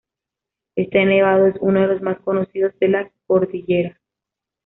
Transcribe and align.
Este 0.75 1.05
nevado 1.05 1.45
es 1.45 1.55
uno 1.61 1.81
de 1.81 1.87
los 1.89 2.01
más 2.01 2.19
conocidos 2.21 2.73
de 2.79 2.87
la 2.87 3.11
cordillera. 3.27 3.99